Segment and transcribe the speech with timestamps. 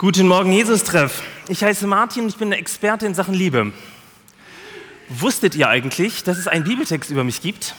[0.00, 1.24] Guten Morgen, Jesus-Treff.
[1.48, 3.72] Ich heiße Martin und ich bin eine Experte in Sachen Liebe.
[5.08, 7.74] Wusstet ihr eigentlich, dass es einen Bibeltext über mich gibt?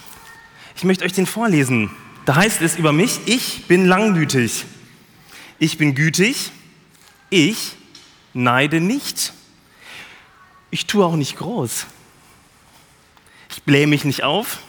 [0.75, 1.89] Ich möchte euch den vorlesen.
[2.25, 4.65] Da heißt es über mich, ich bin langmütig.
[5.59, 6.51] Ich bin gütig.
[7.29, 7.77] Ich
[8.33, 9.31] neide nicht.
[10.71, 11.85] Ich tue auch nicht groß.
[13.49, 14.59] Ich blähe mich nicht auf.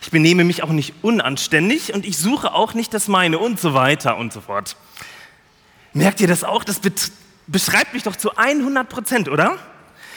[0.00, 3.74] Ich benehme mich auch nicht unanständig und ich suche auch nicht das meine und so
[3.74, 4.78] weiter und so fort.
[5.92, 6.62] Merkt ihr das auch?
[6.62, 6.80] Das
[7.46, 9.56] beschreibt mich doch zu 100 Prozent, oder?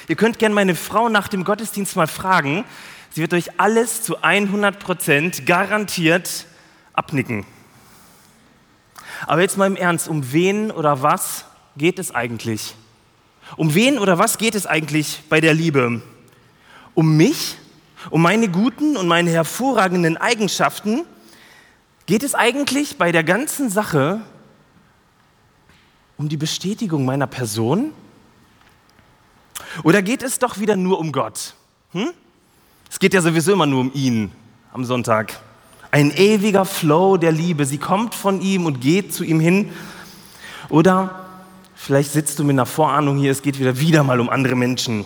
[0.07, 2.63] Ihr könnt gerne meine Frau nach dem Gottesdienst mal fragen.
[3.09, 6.45] Sie wird euch alles zu 100 Prozent garantiert
[6.93, 7.45] abnicken.
[9.25, 12.75] Aber jetzt mal im Ernst, um wen oder was geht es eigentlich?
[13.55, 16.01] Um wen oder was geht es eigentlich bei der Liebe?
[16.93, 17.57] Um mich?
[18.09, 21.03] Um meine guten und meine hervorragenden Eigenschaften?
[22.05, 24.21] Geht es eigentlich bei der ganzen Sache
[26.17, 27.91] um die Bestätigung meiner Person?
[29.83, 31.55] Oder geht es doch wieder nur um Gott?
[31.91, 32.09] Hm?
[32.89, 34.31] Es geht ja sowieso immer nur um ihn
[34.71, 35.39] am Sonntag.
[35.91, 37.65] Ein ewiger Flow der Liebe.
[37.65, 39.69] Sie kommt von ihm und geht zu ihm hin.
[40.69, 41.27] Oder
[41.75, 45.05] vielleicht sitzt du mit einer Vorahnung hier, es geht wieder, wieder mal um andere Menschen.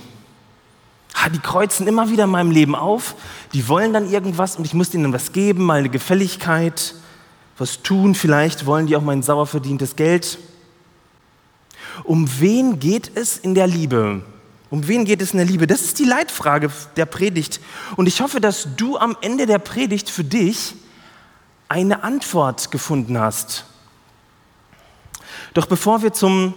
[1.33, 3.15] die kreuzen immer wieder in meinem Leben auf,
[3.53, 6.95] die wollen dann irgendwas und ich muss ihnen was geben, mal eine Gefälligkeit,
[7.57, 10.37] was tun, vielleicht wollen die auch mein sauer verdientes Geld.
[12.03, 14.23] Um wen geht es in der Liebe?
[14.69, 15.67] Um wen geht es in der Liebe?
[15.67, 17.61] Das ist die Leitfrage der Predigt.
[17.95, 20.75] Und ich hoffe, dass du am Ende der Predigt für dich
[21.69, 23.65] eine Antwort gefunden hast.
[25.53, 26.53] Doch bevor wir zum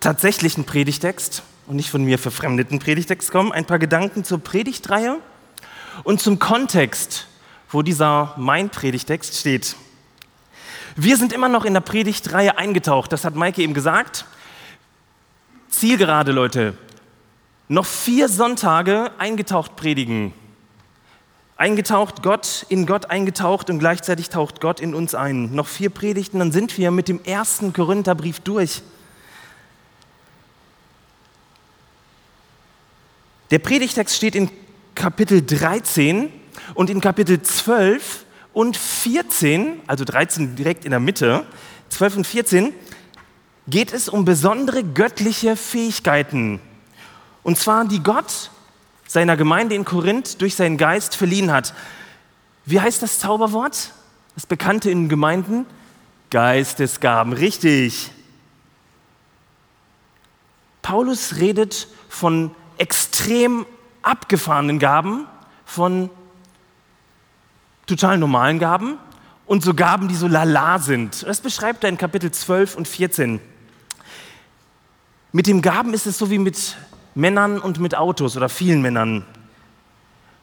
[0.00, 5.18] tatsächlichen Predigtext und nicht von mir verfremdeten Predigtext kommen, ein paar Gedanken zur Predigtreihe
[6.02, 7.26] und zum Kontext,
[7.70, 9.76] wo dieser mein Predigtext steht.
[10.96, 14.26] Wir sind immer noch in der Predigtreihe eingetaucht, das hat Maike eben gesagt.
[15.74, 16.78] Zielgerade, Leute.
[17.66, 20.32] Noch vier Sonntage eingetaucht predigen.
[21.56, 25.52] Eingetaucht Gott, in Gott eingetaucht und gleichzeitig taucht Gott in uns ein.
[25.52, 28.82] Noch vier Predigten, dann sind wir mit dem ersten Korintherbrief durch.
[33.50, 34.50] Der Predigtext steht in
[34.94, 36.32] Kapitel 13
[36.74, 41.44] und in Kapitel 12 und 14, also 13 direkt in der Mitte,
[41.88, 42.72] 12 und 14,
[43.66, 46.60] geht es um besondere göttliche Fähigkeiten.
[47.42, 48.50] Und zwar die Gott
[49.06, 51.74] seiner Gemeinde in Korinth durch seinen Geist verliehen hat.
[52.64, 53.92] Wie heißt das Zauberwort?
[54.34, 55.66] Das Bekannte in Gemeinden?
[56.30, 58.10] Geistesgaben, richtig.
[60.82, 63.66] Paulus redet von extrem
[64.02, 65.26] abgefahrenen Gaben,
[65.64, 66.10] von
[67.86, 68.98] total normalen Gaben
[69.46, 71.22] und so Gaben, die so lala sind.
[71.22, 73.40] Das beschreibt er in Kapitel 12 und 14.
[75.34, 76.76] Mit dem Gaben ist es so wie mit
[77.16, 79.26] Männern und mit Autos oder vielen Männern.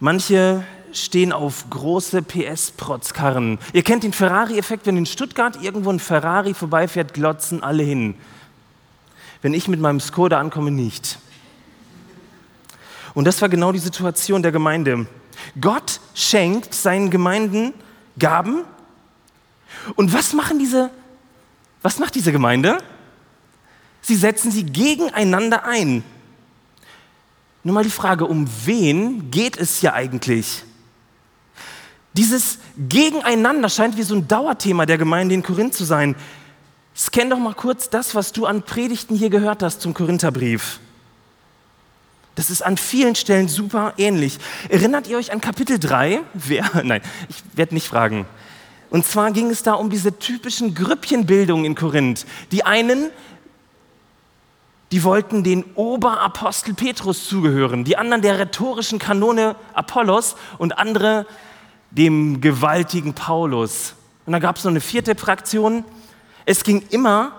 [0.01, 3.57] Manche stehen auf große PS-Protzkarren.
[3.71, 8.15] Ihr kennt den Ferrari-Effekt, wenn in Stuttgart irgendwo ein Ferrari vorbeifährt, glotzen alle hin.
[9.41, 11.19] Wenn ich mit meinem Skoda ankomme, nicht.
[13.13, 15.07] Und das war genau die Situation der Gemeinde.
[15.61, 17.73] Gott schenkt seinen Gemeinden
[18.19, 18.65] Gaben.
[19.95, 20.89] Und was machen diese,
[21.81, 22.79] was macht diese Gemeinde?
[24.11, 26.03] Sie setzen sie gegeneinander ein.
[27.63, 30.65] Nur mal die Frage, um wen geht es hier eigentlich?
[32.11, 36.17] Dieses Gegeneinander scheint wie so ein Dauerthema der Gemeinde in Korinth zu sein.
[36.93, 40.81] Scan doch mal kurz das, was du an Predigten hier gehört hast zum Korintherbrief.
[42.35, 44.39] Das ist an vielen Stellen super ähnlich.
[44.67, 46.19] Erinnert ihr euch an Kapitel 3?
[46.33, 46.69] Wer?
[46.83, 48.25] Nein, ich werde nicht fragen.
[48.89, 52.25] Und zwar ging es da um diese typischen Grüppchenbildungen in Korinth.
[52.51, 53.09] Die einen
[54.91, 61.25] die wollten den Oberapostel Petrus zugehören, die anderen der rhetorischen Kanone Apollos und andere
[61.91, 63.95] dem gewaltigen Paulus.
[64.25, 65.85] Und dann gab es noch eine vierte Fraktion.
[66.45, 67.31] Es ging immer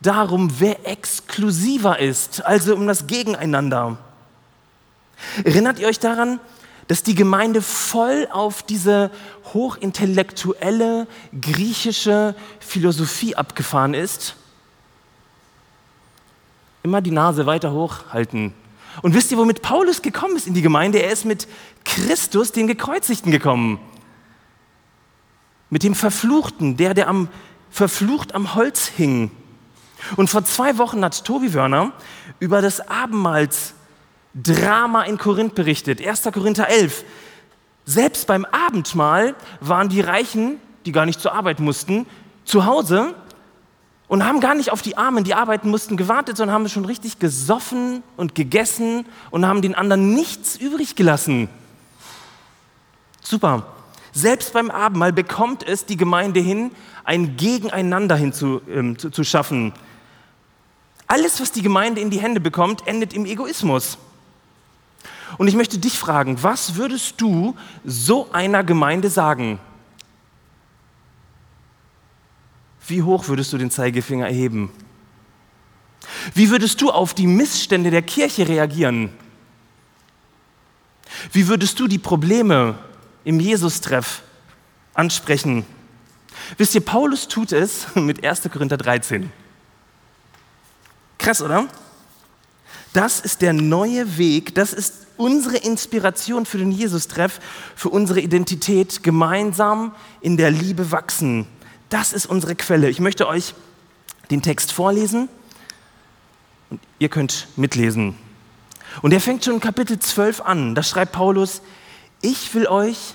[0.00, 3.98] darum, wer exklusiver ist, also um das Gegeneinander.
[5.44, 6.40] Erinnert ihr euch daran,
[6.88, 9.10] dass die Gemeinde voll auf diese
[9.54, 11.06] hochintellektuelle
[11.40, 14.36] griechische Philosophie abgefahren ist?
[16.86, 18.52] Immer die Nase weiter hochhalten.
[19.02, 21.02] Und wisst ihr, womit Paulus gekommen ist in die Gemeinde?
[21.02, 21.48] Er ist mit
[21.84, 23.80] Christus, den Gekreuzigten, gekommen.
[25.68, 27.28] Mit dem Verfluchten, der, der am,
[27.70, 29.32] verflucht am Holz hing.
[30.14, 31.90] Und vor zwei Wochen hat Tobi Wörner
[32.38, 36.00] über das Abendmahlsdrama in Korinth berichtet.
[36.00, 36.22] 1.
[36.32, 37.04] Korinther 11.
[37.84, 42.06] Selbst beim Abendmahl waren die Reichen, die gar nicht zur Arbeit mussten,
[42.44, 43.16] zu Hause
[44.08, 47.18] und haben gar nicht auf die Armen, die arbeiten mussten, gewartet, sondern haben schon richtig
[47.18, 51.48] gesoffen und gegessen und haben den anderen nichts übrig gelassen.
[53.20, 53.66] Super.
[54.12, 56.70] Selbst beim Abendmahl bekommt es die Gemeinde hin,
[57.04, 59.22] ein Gegeneinander hinzu, ähm, zu, zu.
[61.08, 63.98] Alles, was die Gemeinde in die Hände bekommt, endet im Egoismus.
[65.38, 69.58] Und ich möchte dich fragen, was würdest du so einer Gemeinde sagen?
[72.86, 74.70] Wie hoch würdest du den Zeigefinger erheben?
[76.34, 79.10] Wie würdest du auf die Missstände der Kirche reagieren?
[81.32, 82.78] Wie würdest du die Probleme
[83.24, 84.22] im Jesus-Treff
[84.94, 85.64] ansprechen?
[86.58, 88.42] Wisst ihr, Paulus tut es mit 1.
[88.52, 89.32] Korinther 13.
[91.18, 91.66] Krass, oder?
[92.92, 97.40] Das ist der neue Weg, das ist unsere Inspiration für den Jesus-Treff,
[97.74, 101.46] für unsere Identität, gemeinsam in der Liebe wachsen.
[101.88, 102.88] Das ist unsere Quelle.
[102.88, 103.54] Ich möchte euch
[104.30, 105.28] den Text vorlesen
[106.70, 108.16] und ihr könnt mitlesen.
[109.02, 110.74] Und er fängt schon in Kapitel 12 an.
[110.74, 111.62] Da schreibt Paulus,
[112.22, 113.14] ich will euch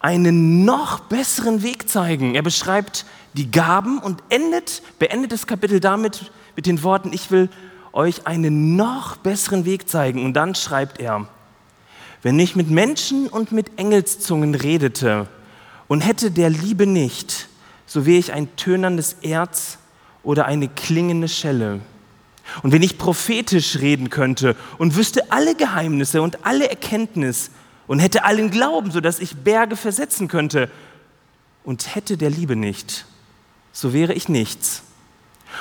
[0.00, 2.34] einen noch besseren Weg zeigen.
[2.34, 7.50] Er beschreibt die Gaben und endet, beendet das Kapitel damit mit den Worten, ich will
[7.92, 10.24] euch einen noch besseren Weg zeigen.
[10.24, 11.28] Und dann schreibt er,
[12.22, 15.28] wenn ich mit Menschen und mit Engelszungen redete
[15.88, 17.47] und hätte der Liebe nicht,
[17.88, 19.78] so wäre ich ein tönerndes Erz
[20.22, 21.80] oder eine klingende Schelle.
[22.62, 27.50] Und wenn ich prophetisch reden könnte und wüsste alle Geheimnisse und alle Erkenntnis
[27.86, 30.70] und hätte allen Glauben, sodass ich Berge versetzen könnte
[31.64, 33.06] und hätte der Liebe nicht,
[33.72, 34.82] so wäre ich nichts.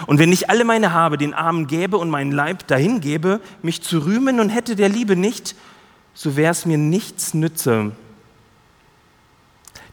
[0.06, 3.82] Und wenn ich alle meine Habe den Armen gäbe und meinen Leib dahin gäbe, mich
[3.82, 5.56] zu rühmen und hätte der Liebe nicht,
[6.14, 7.94] so wäre es mir nichts nütze.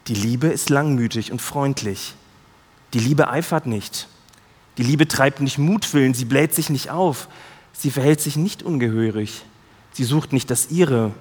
[0.07, 2.13] Die Liebe ist langmütig und freundlich.
[2.95, 4.07] Die Liebe eifert nicht.
[4.77, 7.27] Die Liebe treibt nicht Mutwillen, sie bläht sich nicht auf.
[7.73, 9.43] Sie verhält sich nicht ungehörig.
[9.91, 11.11] Sie sucht nicht das Ihre.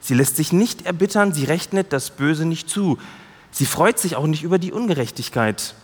[0.00, 2.98] Sie lässt sich nicht erbittern, sie rechnet das Böse nicht zu.
[3.50, 5.74] Sie freut sich auch nicht über die Ungerechtigkeit.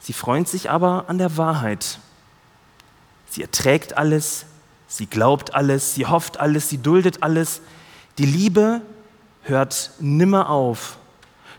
[0.00, 1.98] Sie freut sich aber an der Wahrheit.
[3.30, 4.44] Sie erträgt alles,
[4.86, 7.62] sie glaubt alles, sie hofft alles, sie duldet alles.
[8.18, 8.82] Die Liebe
[9.44, 10.98] hört nimmer auf.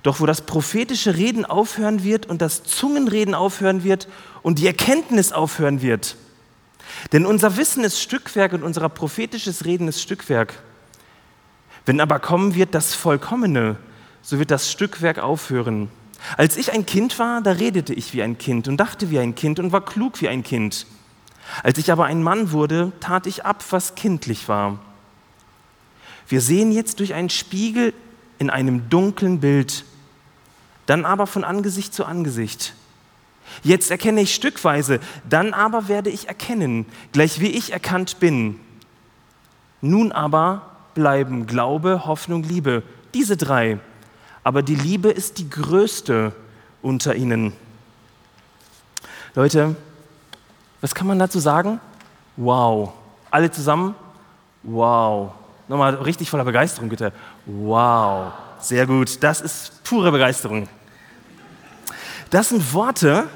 [0.04, 4.08] Doch wo das prophetische Reden aufhören wird und das Zungenreden aufhören wird
[4.42, 6.18] und die Erkenntnis aufhören wird.
[7.12, 10.62] Denn unser Wissen ist Stückwerk und unser prophetisches Reden ist Stückwerk.
[11.86, 13.78] Wenn aber kommen wird das Vollkommene,
[14.22, 15.90] so wird das Stückwerk aufhören.
[16.38, 19.36] Als ich ein Kind war, da redete ich wie ein Kind und dachte wie ein
[19.36, 20.86] Kind und war klug wie ein Kind.
[21.62, 24.80] Als ich aber ein Mann wurde, tat ich ab, was kindlich war.
[26.28, 27.94] Wir sehen jetzt durch einen Spiegel
[28.40, 29.84] in einem dunklen Bild,
[30.86, 32.74] dann aber von Angesicht zu Angesicht.
[33.62, 35.00] Jetzt erkenne ich stückweise,
[35.30, 38.60] dann aber werde ich erkennen, gleich wie ich erkannt bin.
[39.82, 40.62] Nun aber
[40.94, 42.84] bleiben Glaube, Hoffnung, Liebe,
[43.14, 43.80] diese drei.
[44.44, 46.34] Aber die Liebe ist die größte
[46.82, 47.54] unter ihnen.
[49.36, 49.76] Leute,
[50.82, 51.80] was kann man dazu sagen?
[52.36, 52.94] Wow.
[53.32, 53.96] Alle zusammen?
[54.64, 55.32] Wow.
[55.68, 57.14] Nochmal richtig voller Begeisterung, bitte.
[57.46, 58.34] Wow.
[58.64, 59.22] Sehr gut.
[59.22, 60.70] Das ist pure Begeisterung.
[62.30, 63.28] Das sind Worte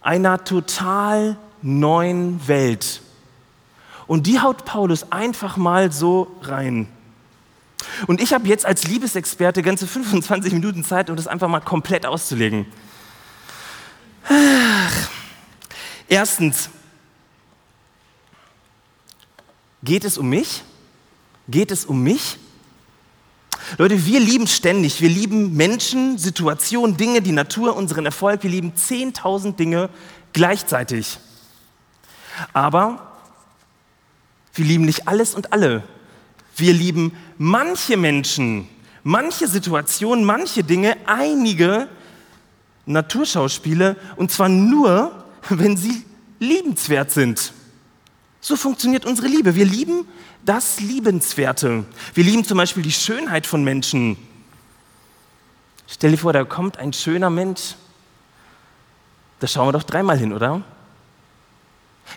[0.00, 3.02] einer total neuen Welt.
[4.08, 6.88] Und die haut Paulus einfach mal so rein.
[8.08, 12.04] Und ich habe jetzt als Liebesexperte ganze 25 Minuten Zeit, um das einfach mal komplett
[12.04, 12.66] auszulegen.
[16.08, 16.68] Erstens,
[19.84, 20.64] geht es um mich?
[21.46, 22.38] Geht es um mich?
[23.78, 25.00] Leute, wir lieben ständig.
[25.00, 28.42] Wir lieben Menschen, Situationen, Dinge, die Natur, unseren Erfolg.
[28.42, 29.88] Wir lieben 10.000 Dinge
[30.32, 31.18] gleichzeitig.
[32.52, 33.12] Aber
[34.54, 35.82] wir lieben nicht alles und alle.
[36.56, 38.68] Wir lieben manche Menschen,
[39.02, 41.88] manche Situationen, manche Dinge, einige
[42.84, 46.04] Naturschauspiele und zwar nur, wenn sie
[46.38, 47.52] liebenswert sind.
[48.44, 49.54] So funktioniert unsere Liebe.
[49.54, 50.04] Wir lieben
[50.44, 51.84] das Liebenswerte.
[52.12, 54.18] Wir lieben zum Beispiel die Schönheit von Menschen.
[55.86, 57.76] Stell dir vor, da kommt ein schöner Mensch.
[59.38, 60.62] Da schauen wir doch dreimal hin, oder?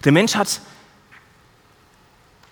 [0.03, 0.61] Der Mensch hat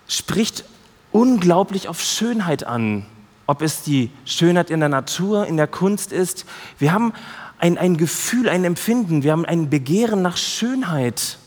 [0.06, 0.64] spricht
[1.10, 3.04] unglaublich auf Schönheit an.
[3.46, 6.46] Ob es die Schönheit in der Natur, in der Kunst ist.
[6.78, 7.12] Wir haben
[7.58, 11.38] ein, ein Gefühl, ein Empfinden, wir haben ein Begehren nach Schönheit.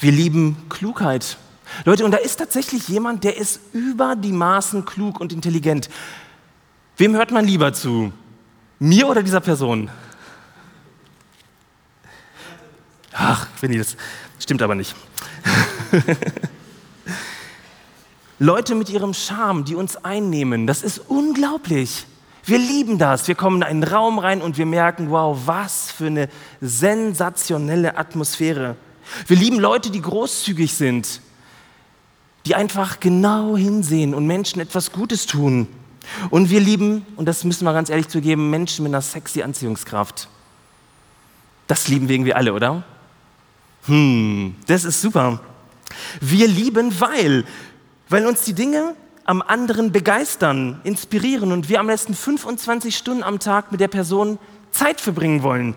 [0.00, 1.38] Wir lieben Klugheit.
[1.84, 5.90] Leute, und da ist tatsächlich jemand, der ist über die Maßen klug und intelligent.
[6.96, 8.12] Wem hört man lieber zu?
[8.78, 9.90] Mir oder dieser Person?
[13.12, 13.96] Ach, Winnie, das
[14.38, 14.94] stimmt aber nicht.
[18.38, 22.06] Leute mit ihrem Charme, die uns einnehmen, das ist unglaublich.
[22.44, 23.26] Wir lieben das.
[23.28, 26.28] Wir kommen in einen Raum rein und wir merken, wow, was für eine
[26.60, 28.76] sensationelle Atmosphäre.
[29.26, 31.20] Wir lieben Leute, die großzügig sind,
[32.46, 35.68] die einfach genau hinsehen und Menschen etwas Gutes tun.
[36.30, 40.28] Und wir lieben, und das müssen wir ganz ehrlich zugeben, Menschen mit einer sexy Anziehungskraft.
[41.66, 42.82] Das lieben wir irgendwie alle, oder?
[43.84, 45.40] Hm, das ist super.
[46.20, 47.44] Wir lieben, weil,
[48.08, 53.38] weil uns die Dinge am anderen begeistern, inspirieren und wir am besten 25 Stunden am
[53.38, 54.38] Tag mit der Person
[54.70, 55.74] Zeit verbringen wollen.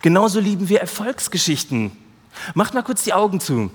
[0.00, 1.92] Genauso lieben wir Erfolgsgeschichten.
[2.54, 3.70] Macht mal kurz die Augen zu.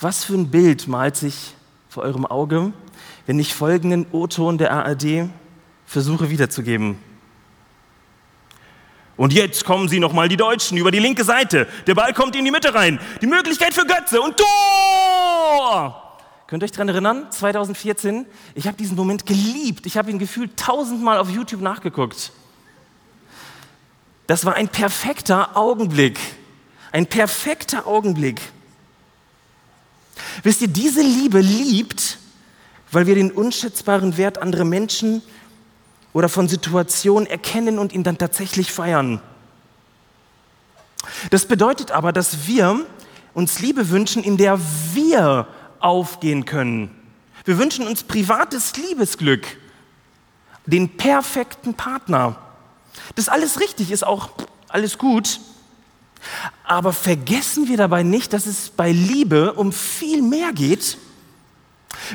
[0.00, 1.54] Was für ein Bild malt sich
[1.88, 2.72] vor eurem Auge,
[3.26, 5.28] wenn ich folgenden O-Ton der ARD
[5.84, 6.98] versuche wiederzugeben?
[9.16, 11.68] Und jetzt kommen sie nochmal die Deutschen über die linke Seite.
[11.86, 12.98] Der Ball kommt in die Mitte rein.
[13.20, 16.18] Die Möglichkeit für Götze und Tor!
[16.46, 17.26] Könnt ihr euch daran erinnern?
[17.30, 18.24] 2014.
[18.54, 19.84] Ich habe diesen Moment geliebt.
[19.84, 22.32] Ich habe ihn gefühlt tausendmal auf YouTube nachgeguckt.
[24.30, 26.20] Das war ein perfekter Augenblick.
[26.92, 28.40] Ein perfekter Augenblick.
[30.44, 32.16] Wisst ihr, diese Liebe liebt,
[32.92, 35.20] weil wir den unschätzbaren Wert anderer Menschen
[36.12, 39.20] oder von Situationen erkennen und ihn dann tatsächlich feiern.
[41.30, 42.86] Das bedeutet aber, dass wir
[43.34, 44.60] uns Liebe wünschen, in der
[44.92, 45.48] wir
[45.80, 46.94] aufgehen können.
[47.44, 49.44] Wir wünschen uns privates Liebesglück,
[50.66, 52.36] den perfekten Partner.
[53.14, 54.30] Das alles richtig ist auch
[54.68, 55.40] alles gut.
[56.64, 60.98] Aber vergessen wir dabei nicht, dass es bei Liebe um viel mehr geht.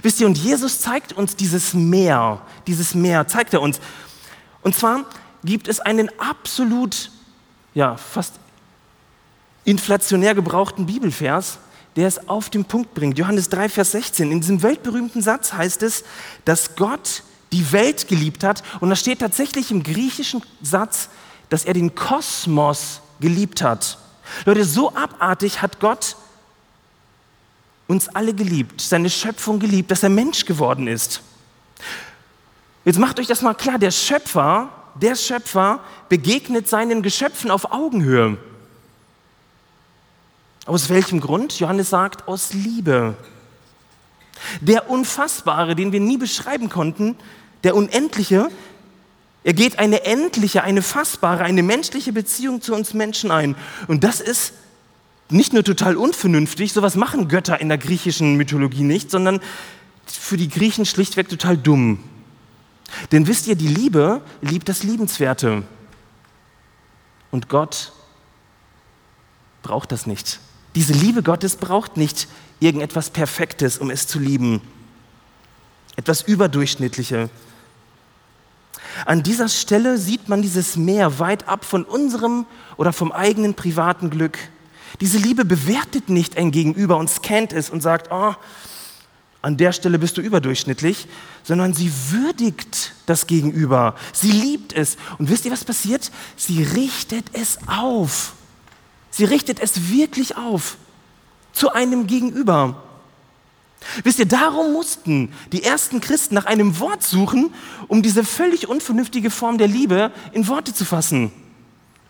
[0.02, 3.80] Wisst ihr, und Jesus zeigt uns dieses Meer, dieses Meer zeigt er uns.
[4.62, 5.06] Und zwar
[5.44, 7.12] gibt es einen absolut,
[7.74, 8.34] ja, fast
[9.64, 11.60] inflationär gebrauchten Bibelvers,
[11.96, 13.18] der es auf den Punkt bringt.
[13.18, 14.32] Johannes 3, Vers 16.
[14.32, 16.04] In diesem weltberühmten Satz heißt es,
[16.46, 17.24] dass Gott
[17.56, 18.64] die Welt geliebt hat.
[18.80, 21.10] Und da steht tatsächlich im griechischen Satz,
[21.50, 23.98] dass er den Kosmos geliebt hat.
[24.46, 26.16] Leute, so abartig hat Gott
[27.88, 31.22] uns alle geliebt, seine Schöpfung geliebt, dass er Mensch geworden ist.
[32.84, 38.38] Jetzt macht euch das mal klar, der Schöpfer, der Schöpfer begegnet seinen Geschöpfen auf Augenhöhe.
[40.66, 41.60] Aus welchem Grund?
[41.60, 43.16] Johannes sagt, aus Liebe.
[44.62, 47.16] Der Unfassbare, den wir nie beschreiben konnten,
[47.66, 48.50] der Unendliche,
[49.44, 53.56] er geht eine endliche, eine fassbare, eine menschliche Beziehung zu uns Menschen ein.
[53.88, 54.54] Und das ist
[55.30, 59.40] nicht nur total unvernünftig, sowas machen Götter in der griechischen Mythologie nicht, sondern
[60.06, 62.04] für die Griechen schlichtweg total dumm.
[63.12, 65.64] Denn wisst ihr, die Liebe liebt das Liebenswerte.
[67.32, 67.92] Und Gott
[69.64, 70.40] braucht das nicht.
[70.76, 72.28] Diese Liebe Gottes braucht nicht
[72.60, 74.62] irgendetwas Perfektes, um es zu lieben.
[75.96, 77.30] Etwas Überdurchschnittliche.
[79.06, 82.46] An dieser Stelle sieht man dieses Meer weit ab von unserem
[82.78, 84.38] oder vom eigenen privaten Glück.
[85.02, 88.34] Diese Liebe bewertet nicht ein Gegenüber und scannt es und sagt, oh,
[89.42, 91.08] an der Stelle bist du überdurchschnittlich,
[91.44, 93.96] sondern sie würdigt das Gegenüber.
[94.12, 94.98] Sie liebt es.
[95.20, 96.10] Und wisst ihr, was passiert?
[96.36, 98.34] Sie richtet es auf.
[99.12, 100.78] Sie richtet es wirklich auf
[101.54, 102.85] zu einem Gegenüber.
[104.04, 107.54] Wisst ihr, darum mussten die ersten Christen nach einem Wort suchen,
[107.88, 111.32] um diese völlig unvernünftige Form der Liebe in Worte zu fassen,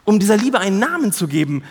[0.03, 1.63] um dieser Liebe einen Namen zu geben,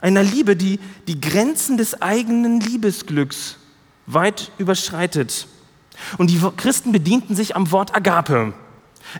[0.00, 3.56] einer Liebe, die die Grenzen des eigenen Liebesglücks
[4.06, 5.48] weit überschreitet.
[6.18, 8.52] Und die Christen bedienten sich am Wort Agape.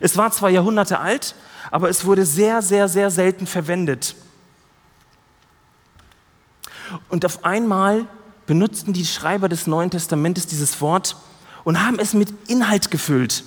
[0.01, 1.35] Es war zwar Jahrhunderte alt,
[1.71, 4.15] aber es wurde sehr, sehr, sehr selten verwendet.
[7.09, 8.07] Und auf einmal
[8.49, 11.15] benutzten die Schreiber des Neuen Testamentes dieses Wort
[11.65, 13.43] und haben es mit Inhalt gefüllt.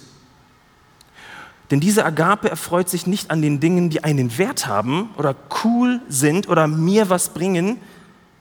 [1.73, 6.01] Denn diese Agape erfreut sich nicht an den Dingen, die einen Wert haben oder cool
[6.09, 7.79] sind oder mir was bringen,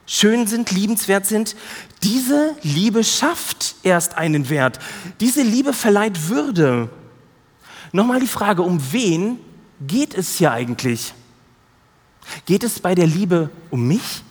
[0.06, 1.56] schön sind, liebenswert sind.
[2.04, 4.78] Diese Liebe schafft erst einen Wert.
[5.18, 6.90] Diese Liebe verleiht Würde.
[7.90, 9.40] Nochmal die Frage, um wen
[9.80, 11.12] geht es hier eigentlich?
[12.46, 14.22] Geht es bei der Liebe um mich?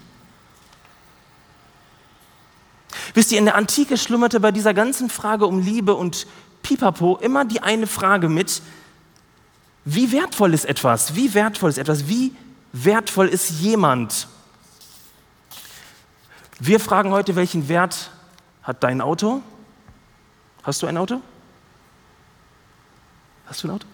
[3.13, 6.27] Wisst ihr, in der Antike schlummerte bei dieser ganzen Frage um Liebe und
[6.63, 8.62] Pipapo immer die eine Frage mit,
[9.84, 11.15] wie wertvoll ist etwas?
[11.15, 12.08] Wie wertvoll ist etwas?
[12.08, 12.36] Wie
[12.72, 14.27] wertvoll ist jemand?
[16.60, 18.12] Wir fragen heute, welchen Wert
[18.62, 19.41] hat dein Auto?
[20.63, 21.22] Hast du ein Auto?
[23.48, 23.88] Hast du ein Auto?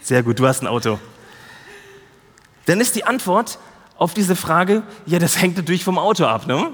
[0.00, 0.98] Sehr gut, du hast ein Auto.
[2.66, 3.58] Dann ist die Antwort
[3.96, 6.46] auf diese Frage, ja, das hängt natürlich vom Auto ab.
[6.46, 6.70] Ne?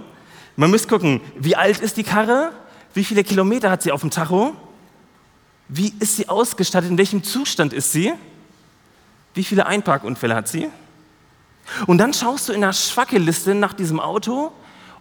[0.59, 2.51] Man muss gucken, wie alt ist die Karre?
[2.93, 4.57] Wie viele Kilometer hat sie auf dem Tacho?
[5.69, 6.91] Wie ist sie ausgestattet?
[6.91, 8.13] In welchem Zustand ist sie?
[9.35, 10.69] Wie viele Einparkunfälle hat sie?
[11.87, 14.51] Und dann schaust du in der Schwackeliste nach diesem Auto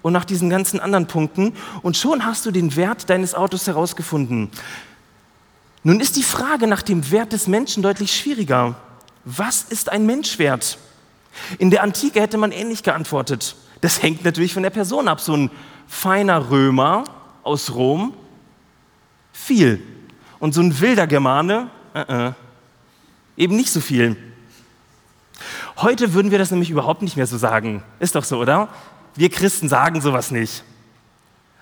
[0.04, 4.52] und nach diesen ganzen anderen Punkten und schon hast du den Wert deines Autos herausgefunden.
[5.82, 8.76] Nun ist die Frage nach dem Wert des Menschen deutlich schwieriger.
[9.26, 10.78] Was ist ein Mensch wert?
[11.58, 13.56] In der Antike hätte man ähnlich geantwortet.
[13.82, 15.22] Das hängt natürlich von der Person ab.
[15.22, 15.52] So ein
[15.88, 17.04] feiner Römer
[17.44, 18.14] aus Rom,
[19.32, 19.82] viel.
[20.40, 22.34] Und so ein wilder Germane, uh -uh,
[23.38, 24.18] eben nicht so viel.
[25.78, 27.84] Heute würden wir das nämlich überhaupt nicht mehr so sagen.
[28.00, 28.70] Ist doch so, oder?
[29.16, 30.64] Wir Christen sagen sowas nicht.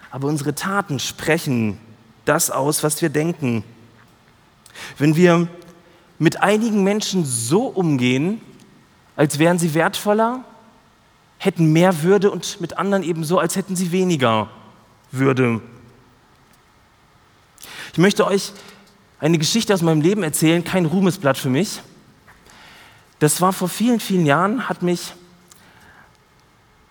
[0.09, 1.77] Aber unsere Taten sprechen
[2.23, 3.63] das aus, was wir denken.
[4.97, 5.47] Wenn wir
[6.17, 8.41] mit einigen Menschen so umgehen,
[9.15, 10.43] als wären sie wertvoller,
[11.37, 14.49] hätten mehr Würde und mit anderen ebenso, als hätten sie weniger
[15.11, 15.61] Würde.
[17.93, 18.51] Ich möchte euch
[19.19, 21.81] eine Geschichte aus meinem Leben erzählen, kein Ruhmesblatt für mich.
[23.19, 25.13] Das war vor vielen, vielen Jahren, hat mich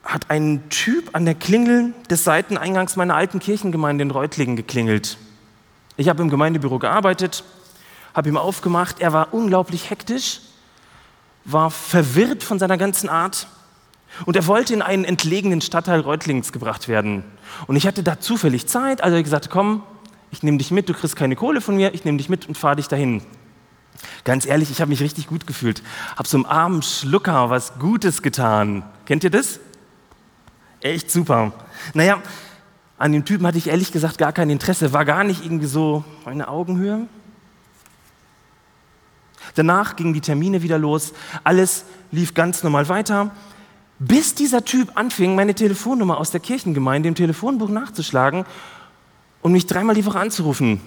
[0.05, 5.17] hat ein Typ an der Klingel des Seiteneingangs meiner alten Kirchengemeinde in Reutlingen geklingelt.
[5.97, 7.43] Ich habe im Gemeindebüro gearbeitet,
[8.15, 9.01] habe ihm aufgemacht.
[9.01, 10.41] Er war unglaublich hektisch,
[11.45, 13.49] war verwirrt von seiner ganzen Art
[14.27, 17.25] und er wollte in einen entlegenen Stadtteil Reutlings gebracht werden.
[17.67, 19.83] Und ich hatte da zufällig Zeit, also ich gesagt, komm,
[20.31, 22.59] ich nehme dich mit, du kriegst keine Kohle von mir, ich nehme dich mit und
[22.59, 23.23] fahre dich dahin.
[24.25, 25.83] Ganz ehrlich, ich habe mich richtig gut gefühlt,
[26.17, 28.83] habe so einem armen Schlucker was Gutes getan.
[29.07, 29.61] Kennt ihr das?
[30.81, 31.53] Echt super.
[31.95, 32.21] Naja,
[32.99, 36.05] an dem Typen hatte ich ehrlich gesagt gar kein Interesse, war gar nicht irgendwie so
[36.25, 37.07] meine Augenhöhe.
[39.55, 41.13] Danach gingen die Termine wieder los,
[41.45, 43.31] alles lief ganz normal weiter,
[44.07, 48.45] bis dieser Typ anfing, meine Telefonnummer aus der Kirchengemeinde im Telefonbuch nachzuschlagen
[49.43, 50.81] und mich dreimal die Woche anzurufen.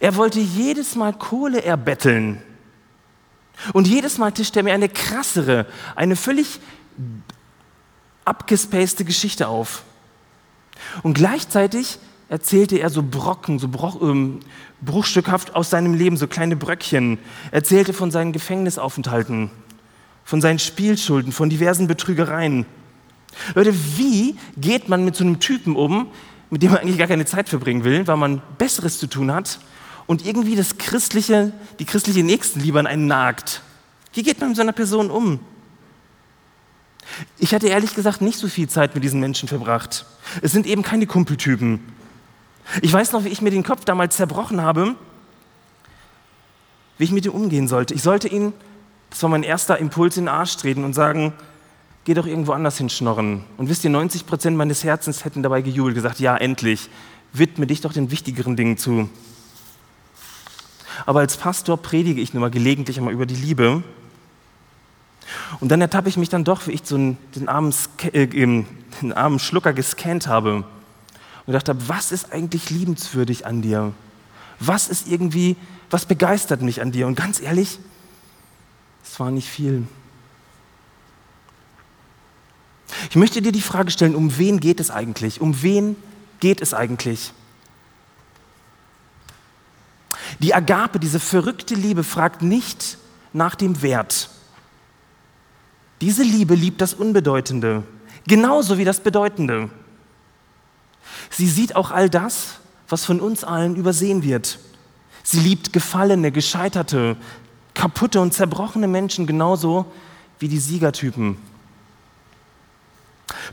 [0.00, 2.42] Er wollte jedes Mal Kohle erbetteln.
[3.72, 6.60] Und jedes Mal tischt er mir eine krassere, eine völlig
[8.24, 9.84] abgespacede Geschichte auf.
[11.02, 14.40] Und gleichzeitig erzählte er so Brocken, so Bruch, ähm,
[14.82, 17.18] bruchstückhaft aus seinem Leben, so kleine Bröckchen.
[17.50, 19.50] Erzählte von seinen Gefängnisaufenthalten,
[20.26, 22.66] von seinen Spielschulden, von diversen Betrügereien.
[23.54, 26.08] Leute, wie geht man mit so einem Typen um,
[26.50, 29.60] mit dem man eigentlich gar keine Zeit verbringen will, weil man Besseres zu tun hat
[30.06, 33.62] und irgendwie das christliche, die christliche Nächstenliebe an einen nagt?
[34.14, 35.38] Wie geht man mit so einer Person um?
[37.38, 40.06] Ich hatte ehrlich gesagt nicht so viel Zeit mit diesen Menschen verbracht.
[40.42, 41.80] Es sind eben keine Kumpeltypen.
[42.82, 44.96] Ich weiß noch, wie ich mir den Kopf damals zerbrochen habe,
[46.98, 47.94] wie ich mit ihm umgehen sollte.
[47.94, 48.52] Ich sollte ihn,
[49.10, 51.32] das war mein erster Impuls, in den Arsch treten und sagen,
[52.04, 53.44] geh doch irgendwo anders hinschnorren.
[53.56, 56.88] Und wisst ihr, 90 Prozent meines Herzens hätten dabei gejubelt, gesagt, ja, endlich,
[57.32, 59.10] widme dich doch den wichtigeren Dingen zu.
[61.04, 63.82] Aber als Pastor predige ich nur mal gelegentlich einmal über die Liebe.
[65.60, 67.74] Und dann ertappe ich mich dann doch, wie ich so einen, den, armen,
[68.12, 70.64] äh, den armen Schlucker gescannt habe und
[71.46, 73.92] gedacht habe, was ist eigentlich liebenswürdig an dir?
[74.58, 75.56] Was ist irgendwie,
[75.90, 77.06] was begeistert mich an dir?
[77.06, 77.78] Und ganz ehrlich,
[79.06, 79.86] es war nicht viel.
[83.08, 85.40] Ich möchte dir die Frage stellen, um wen geht es eigentlich?
[85.40, 85.96] Um wen
[86.40, 87.32] geht es eigentlich?
[90.40, 92.98] Die Agape, diese verrückte Liebe, fragt nicht
[93.32, 94.28] nach dem Wert.
[96.00, 97.84] Diese Liebe liebt das Unbedeutende,
[98.26, 99.70] genauso wie das Bedeutende.
[101.30, 104.58] Sie sieht auch all das, was von uns allen übersehen wird.
[105.22, 107.16] Sie liebt gefallene, gescheiterte,
[107.76, 109.84] kaputte und zerbrochene Menschen genauso
[110.38, 111.36] wie die Siegertypen.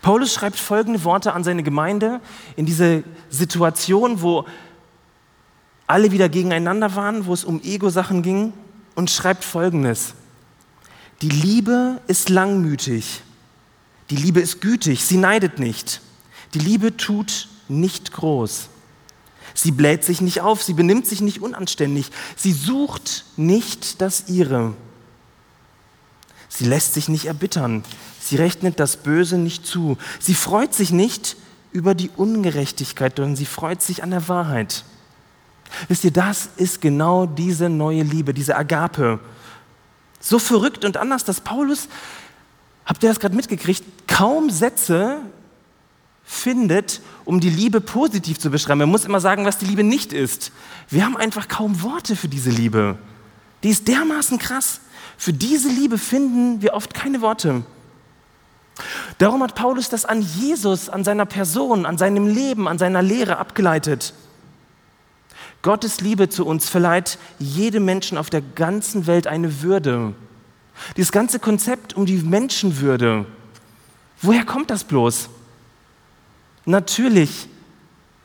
[0.01, 2.21] Paulus schreibt folgende Worte an seine Gemeinde
[2.55, 4.45] in diese Situation, wo
[5.87, 8.53] alle wieder gegeneinander waren, wo es um Ego-Sachen ging
[8.95, 10.13] und schreibt folgendes.
[11.21, 13.21] Die Liebe ist langmütig.
[14.09, 15.03] Die Liebe ist gütig.
[15.03, 16.01] Sie neidet nicht.
[16.53, 18.69] Die Liebe tut nicht groß.
[19.53, 24.73] Sie bläht sich nicht auf, sie benimmt sich nicht unanständig, sie sucht nicht das Ihre.
[26.49, 27.83] Sie lässt sich nicht erbittern,
[28.19, 31.35] sie rechnet das Böse nicht zu, sie freut sich nicht
[31.71, 34.85] über die Ungerechtigkeit, sondern sie freut sich an der Wahrheit.
[35.87, 39.19] Wisst ihr, das ist genau diese neue Liebe, diese Agape.
[40.19, 41.89] So verrückt und anders, dass Paulus,
[42.85, 45.17] habt ihr das gerade mitgekriegt, kaum Sätze
[46.23, 48.79] findet, um die Liebe positiv zu beschreiben.
[48.79, 50.51] Man muss immer sagen, was die Liebe nicht ist.
[50.89, 52.97] Wir haben einfach kaum Worte für diese Liebe.
[53.63, 54.81] Die ist dermaßen krass.
[55.17, 57.63] Für diese Liebe finden wir oft keine Worte.
[59.19, 63.37] Darum hat Paulus das an Jesus, an seiner Person, an seinem Leben, an seiner Lehre
[63.37, 64.13] abgeleitet.
[65.61, 70.13] Gottes Liebe zu uns verleiht jedem Menschen auf der ganzen Welt eine Würde.
[70.97, 73.25] Dieses ganze Konzept um die Menschenwürde,
[74.21, 75.29] woher kommt das bloß?
[76.65, 77.47] Natürlich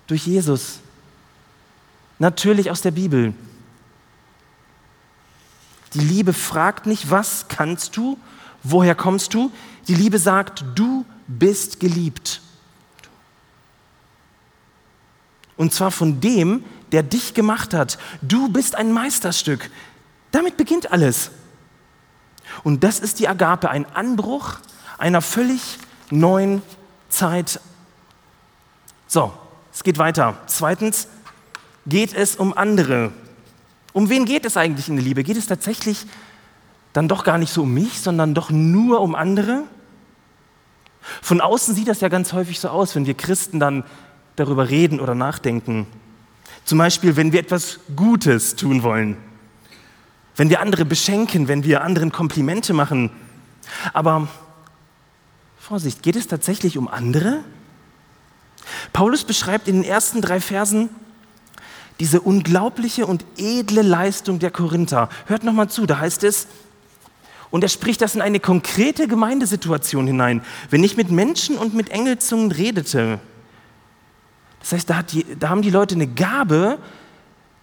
[0.06, 0.80] durch Jesus.
[2.18, 3.34] Natürlich aus der Bibel.
[5.94, 8.18] Die Liebe fragt nicht, was kannst du,
[8.62, 9.50] woher kommst du?
[9.86, 12.40] Die Liebe sagt, du bist geliebt.
[15.56, 17.98] Und zwar von dem, der dich gemacht hat.
[18.22, 19.70] Du bist ein Meisterstück.
[20.30, 21.30] Damit beginnt alles.
[22.64, 24.58] Und das ist die Agape, ein Anbruch
[24.98, 25.78] einer völlig
[26.10, 26.62] neuen
[27.08, 27.60] Zeit.
[29.08, 29.32] So,
[29.72, 30.36] es geht weiter.
[30.46, 31.08] Zweitens
[31.86, 33.10] geht es um andere.
[33.94, 35.24] Um wen geht es eigentlich in der Liebe?
[35.24, 36.04] Geht es tatsächlich
[36.92, 39.64] dann doch gar nicht so um mich, sondern doch nur um andere?
[41.22, 43.82] Von außen sieht das ja ganz häufig so aus, wenn wir Christen dann
[44.36, 45.86] darüber reden oder nachdenken.
[46.66, 49.16] Zum Beispiel, wenn wir etwas Gutes tun wollen,
[50.36, 53.10] wenn wir andere beschenken, wenn wir anderen Komplimente machen.
[53.94, 54.28] Aber
[55.58, 57.42] Vorsicht, geht es tatsächlich um andere?
[58.92, 60.90] Paulus beschreibt in den ersten drei Versen
[62.00, 65.08] diese unglaubliche und edle Leistung der Korinther.
[65.26, 66.46] Hört nochmal zu, da heißt es,
[67.50, 70.42] und er spricht das in eine konkrete Gemeindesituation hinein.
[70.70, 73.20] Wenn ich mit Menschen und mit Engelzungen redete,
[74.60, 76.78] das heißt, da, die, da haben die Leute eine Gabe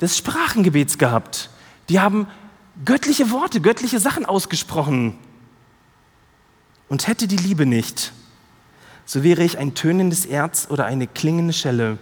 [0.02, 1.50] des Sprachengebets gehabt.
[1.90, 2.28] Die haben
[2.84, 5.18] göttliche Worte, göttliche Sachen ausgesprochen.
[6.90, 8.12] Und hätte die Liebe nicht,
[9.06, 11.98] so wäre ich ein tönendes Erz oder eine klingende Schelle.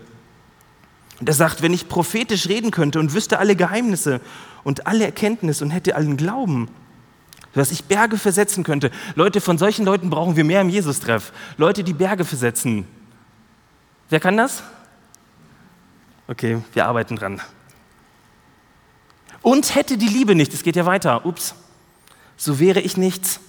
[1.20, 4.22] Und er sagt, wenn ich prophetisch reden könnte und wüsste alle Geheimnisse
[4.64, 6.70] und alle Erkenntnis und hätte allen Glauben,
[7.54, 8.90] dass ich Berge versetzen könnte.
[9.16, 11.32] Leute, von solchen Leuten brauchen wir mehr im Jesus-Treff.
[11.58, 12.88] Leute, die Berge versetzen.
[14.10, 14.64] Wer kann das?
[16.28, 17.42] Okay, wir arbeiten dran.
[19.42, 21.54] Und hätte die Liebe nicht, es geht ja weiter, ups,
[22.38, 23.40] so wäre ich nichts.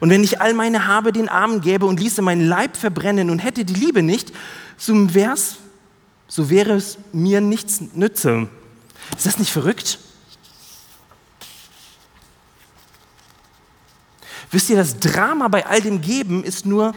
[0.00, 3.38] Und wenn ich all meine Habe den Armen gäbe und ließe meinen Leib verbrennen und
[3.38, 4.32] hätte die Liebe nicht,
[4.76, 5.56] so, wär's,
[6.28, 8.48] so wäre es mir nichts nütze.
[9.16, 9.98] Ist das nicht verrückt?
[14.50, 16.94] Wisst ihr, das Drama bei all dem Geben ist nur,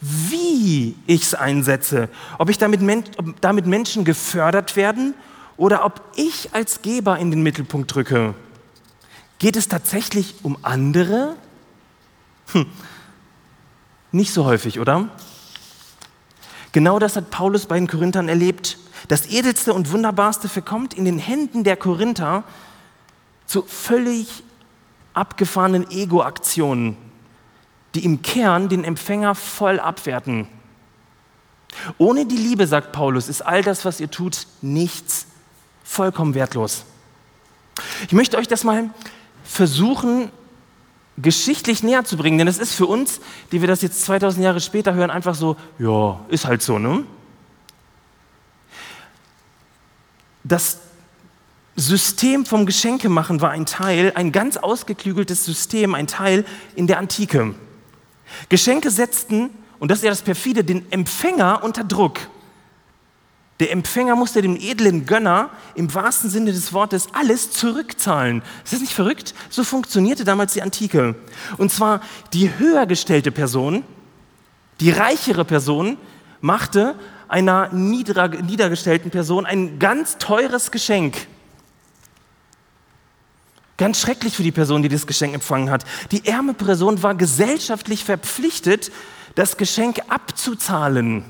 [0.00, 2.08] wie ich es einsetze.
[2.38, 2.80] Ob, ich damit,
[3.18, 5.14] ob damit Menschen gefördert werden
[5.56, 8.34] oder ob ich als Geber in den Mittelpunkt drücke.
[9.38, 11.36] Geht es tatsächlich um andere?
[12.52, 12.66] Hm.
[14.12, 15.08] Nicht so häufig, oder?
[16.72, 18.78] Genau das hat Paulus bei den Korinthern erlebt.
[19.08, 22.44] Das Edelste und Wunderbarste verkommt in den Händen der Korinther
[23.46, 24.42] zu völlig
[25.14, 26.96] abgefahrenen Ego-Aktionen,
[27.94, 30.48] die im Kern den Empfänger voll abwerten.
[31.98, 35.26] Ohne die Liebe, sagt Paulus, ist all das, was ihr tut, nichts,
[35.84, 36.84] vollkommen wertlos.
[38.06, 38.90] Ich möchte euch das mal
[39.44, 40.30] versuchen,
[41.18, 43.20] geschichtlich näher zu bringen, denn es ist für uns,
[43.52, 47.04] die wir das jetzt 2000 Jahre später hören, einfach so, ja, ist halt so, ne?
[50.44, 50.78] Das
[51.74, 57.54] System vom Geschenkemachen war ein Teil, ein ganz ausgeklügeltes System, ein Teil in der Antike.
[58.48, 62.20] Geschenke setzten, und das ist ja das perfide, den Empfänger unter Druck.
[63.58, 68.42] Der Empfänger musste dem edlen Gönner im wahrsten Sinne des Wortes alles zurückzahlen.
[68.64, 69.34] Ist das nicht verrückt?
[69.48, 71.14] So funktionierte damals die Antike.
[71.56, 72.00] Und zwar
[72.34, 73.82] die höher gestellte Person,
[74.80, 75.96] die reichere Person,
[76.42, 76.96] machte
[77.28, 81.26] einer niedergestellten Person ein ganz teures Geschenk.
[83.78, 85.84] Ganz schrecklich für die Person, die das Geschenk empfangen hat.
[86.10, 88.90] Die ärme Person war gesellschaftlich verpflichtet,
[89.34, 91.24] das Geschenk abzuzahlen.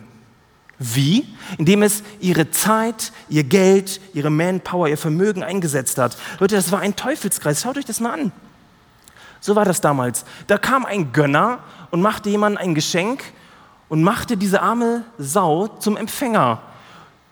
[0.79, 1.27] Wie?
[1.59, 6.17] Indem es ihre Zeit, ihr Geld, ihre Manpower, ihr Vermögen eingesetzt hat.
[6.39, 7.63] Leute, das war ein Teufelskreis.
[7.63, 8.33] Schaut euch das mal an.
[9.41, 10.25] So war das damals.
[10.49, 11.61] Da kam ein Gönner
[11.91, 13.23] und machte jemandem ein Geschenk
[13.89, 16.61] und machte diese arme Sau zum Empfänger,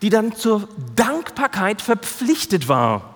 [0.00, 3.14] die dann zur Dankbarkeit verpflichtet war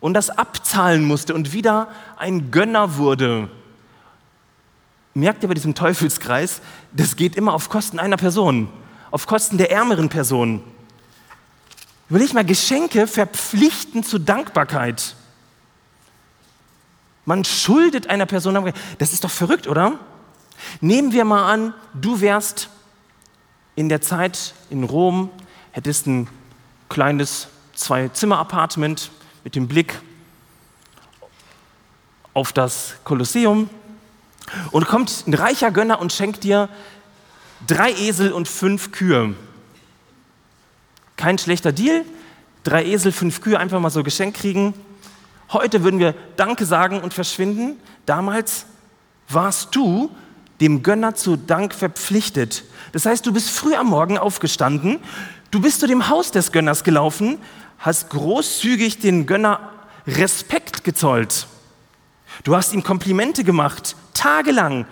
[0.00, 3.48] und das abzahlen musste und wieder ein Gönner wurde.
[5.14, 6.60] Merkt ihr bei diesem Teufelskreis,
[6.92, 8.68] das geht immer auf Kosten einer Person,
[9.12, 10.64] auf Kosten der ärmeren Person.
[12.08, 15.14] Überleg mal, Geschenke verpflichten zu Dankbarkeit.
[17.24, 19.98] Man schuldet einer Person, das ist doch verrückt, oder?
[20.80, 22.68] Nehmen wir mal an, du wärst
[23.76, 25.30] in der Zeit in Rom
[25.70, 26.28] hättest ein
[26.88, 29.10] kleines Zwei-Zimmer-Apartment
[29.44, 30.00] mit dem Blick
[32.34, 33.70] auf das Kolosseum
[34.70, 36.68] und kommt ein reicher Gönner und schenkt dir
[37.66, 39.34] drei Esel und fünf Kühe.
[41.16, 42.04] Kein schlechter Deal,
[42.64, 44.74] drei Esel, fünf Kühe einfach mal so geschenkt kriegen.
[45.52, 47.76] Heute würden wir Danke sagen und verschwinden.
[48.06, 48.66] Damals
[49.28, 50.10] warst du
[50.60, 52.64] dem Gönner zu Dank verpflichtet.
[52.92, 54.98] Das heißt, du bist früh am Morgen aufgestanden,
[55.50, 57.38] du bist zu dem Haus des Gönners gelaufen,
[57.78, 59.70] hast großzügig den Gönner
[60.06, 61.46] Respekt gezollt.
[62.44, 64.86] Du hast ihm Komplimente gemacht, tagelang.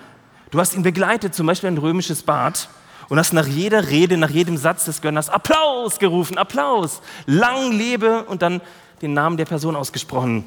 [0.51, 2.69] Du hast ihn begleitet, zum Beispiel ein römisches Bad,
[3.09, 8.25] und hast nach jeder Rede, nach jedem Satz des Gönners Applaus gerufen, Applaus, lang lebe
[8.25, 8.61] und dann
[9.03, 10.45] den Namen der Person ausgesprochen.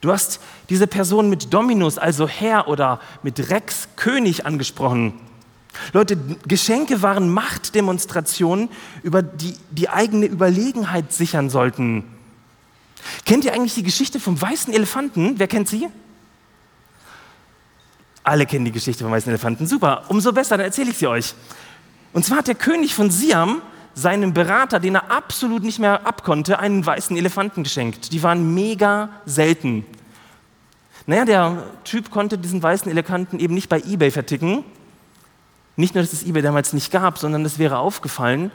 [0.00, 0.40] Du hast
[0.70, 5.12] diese Person mit Dominus, also Herr oder mit Rex, König angesprochen.
[5.92, 6.16] Leute,
[6.46, 8.68] Geschenke waren Machtdemonstrationen,
[9.02, 12.04] über die die eigene Überlegenheit sichern sollten.
[13.26, 15.38] Kennt ihr eigentlich die Geschichte vom weißen Elefanten?
[15.38, 15.88] Wer kennt sie?
[18.24, 19.66] Alle kennen die Geschichte vom weißen Elefanten.
[19.66, 21.34] Super, umso besser, dann erzähle ich sie euch.
[22.12, 23.62] Und zwar hat der König von Siam
[23.94, 28.12] seinem Berater, den er absolut nicht mehr abkonnte, einen weißen Elefanten geschenkt.
[28.12, 29.84] Die waren mega selten.
[31.06, 34.64] Naja, der Typ konnte diesen weißen Elefanten eben nicht bei eBay verticken.
[35.76, 38.50] Nicht nur, dass es eBay damals nicht gab, sondern es wäre aufgefallen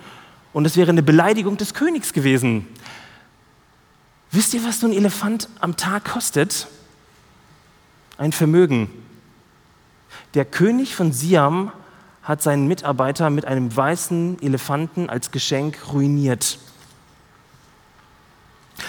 [0.54, 2.68] und es wäre eine Beleidigung des Königs gewesen.
[4.32, 6.68] Wisst ihr, was so ein Elefant am Tag kostet?
[8.18, 8.90] Ein Vermögen.
[10.34, 11.72] Der König von Siam
[12.24, 16.60] hat seinen Mitarbeiter mit einem weißen Elefanten als Geschenk ruiniert.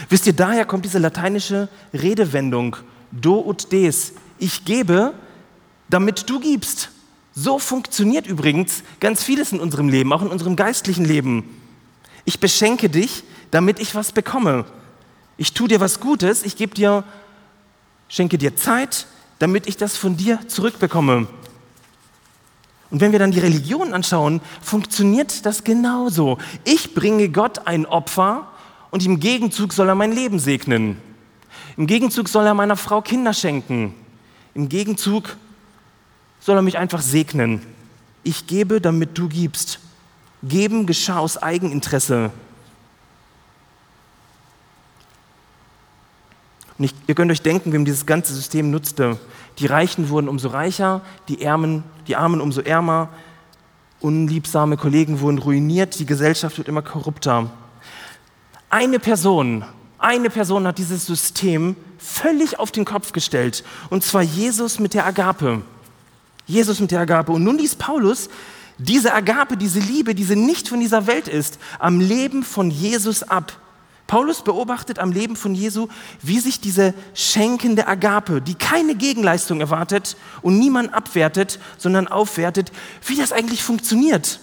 [0.08, 2.76] Wisst ihr, daher kommt diese lateinische Redewendung
[3.12, 4.14] do ut des.
[4.38, 5.14] Ich gebe,
[5.88, 6.90] damit du gibst.
[7.34, 11.44] So funktioniert übrigens ganz vieles in unserem Leben, auch in unserem geistlichen Leben.
[12.24, 14.64] Ich beschenke dich, damit ich was bekomme.
[15.36, 17.04] Ich tue dir was Gutes, ich gebe dir,
[18.08, 19.06] schenke dir Zeit,
[19.38, 21.26] damit ich das von dir zurückbekomme.
[22.90, 26.38] Und wenn wir dann die Religion anschauen, funktioniert das genauso.
[26.64, 28.48] Ich bringe Gott ein Opfer
[28.90, 30.96] und im Gegenzug soll er mein Leben segnen.
[31.76, 33.94] Im Gegenzug soll er meiner Frau Kinder schenken.
[34.54, 35.36] Im Gegenzug
[36.40, 37.62] soll er mich einfach segnen.
[38.24, 39.80] Ich gebe, damit du gibst.
[40.42, 42.30] Geben geschah aus Eigeninteresse.
[46.78, 49.18] Und ich, ihr könnt euch denken, wem dieses ganze System nutzte.
[49.58, 53.08] Die Reichen wurden umso reicher, die, Ärmen, die Armen umso ärmer,
[54.00, 57.50] unliebsame Kollegen wurden ruiniert, die Gesellschaft wird immer korrupter.
[58.70, 59.64] Eine Person,
[59.98, 65.06] eine Person hat dieses System völlig auf den Kopf gestellt, und zwar Jesus mit der
[65.06, 65.62] Agape.
[66.46, 67.32] Jesus mit der Agape.
[67.32, 68.30] Und nun liest Paulus
[68.78, 73.52] diese Agape, diese Liebe, diese nicht von dieser Welt ist, am Leben von Jesus ab.
[74.08, 75.86] Paulus beobachtet am Leben von Jesu,
[76.22, 82.72] wie sich diese schenkende Agape, die keine Gegenleistung erwartet und niemand abwertet, sondern aufwertet,
[83.06, 84.40] wie das eigentlich funktioniert.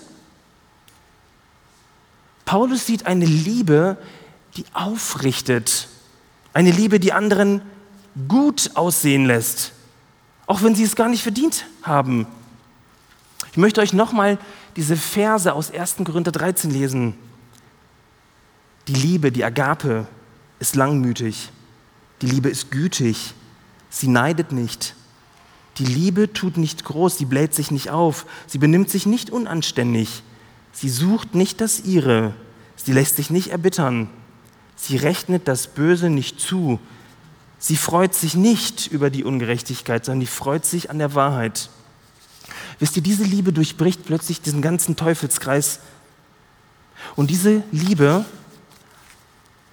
[2.46, 3.98] Paulus sieht eine Liebe,
[4.56, 5.88] die aufrichtet,
[6.54, 7.64] eine Liebe, die anderen
[8.28, 9.72] gut aussehen lässt,
[10.46, 12.28] auch wenn sie es gar nicht verdient haben.
[13.52, 14.38] Ich möchte euch nochmal
[14.76, 15.96] diese Verse aus 1.
[16.06, 17.16] Korinther 13 lesen.
[18.88, 20.08] Die Liebe, die Agape,
[20.60, 21.50] ist langmütig.
[22.22, 23.34] Die Liebe ist gütig.
[23.90, 24.96] Sie neidet nicht.
[25.78, 30.24] Die Liebe tut nicht groß, sie bläht sich nicht auf, sie benimmt sich nicht unanständig,
[30.72, 32.34] sie sucht nicht das ihre,
[32.78, 34.10] sie lässt sich nicht erbittern,
[34.78, 36.80] sie rechnet das Böse nicht zu,
[37.60, 41.70] sie freut sich nicht über die Ungerechtigkeit, sondern sie freut sich an der Wahrheit.
[42.80, 45.80] Wisst ihr, diese Liebe durchbricht plötzlich diesen ganzen Teufelskreis.
[47.16, 48.26] Und diese Liebe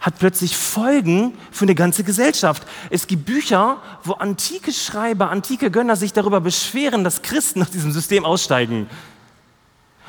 [0.02, 2.66] hat plötzlich Folgen für eine ganze Gesellschaft.
[2.90, 7.92] Es gibt Bücher, wo antike Schreiber, antike Gönner sich darüber beschweren, dass Christen aus diesem
[7.92, 8.90] System aussteigen.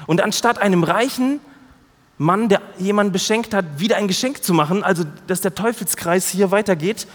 [0.08, 1.40] Und anstatt einem reichen
[2.18, 6.50] Mann, der jemanden beschenkt hat, wieder ein Geschenk zu machen, also dass der Teufelskreis hier
[6.50, 7.08] weitergeht,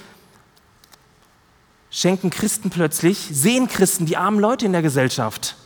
[1.90, 5.56] schenken Christen plötzlich, sehen Christen die armen Leute in der Gesellschaft.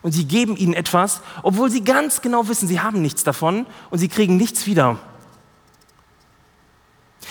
[0.00, 3.98] Und sie geben ihnen etwas, obwohl sie ganz genau wissen, sie haben nichts davon und
[3.98, 4.98] sie kriegen nichts wieder.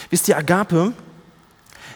[0.10, 0.94] Wisst ihr, Agape